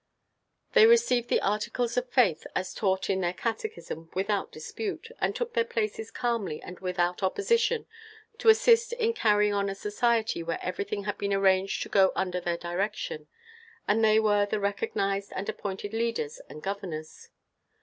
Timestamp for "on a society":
9.53-10.41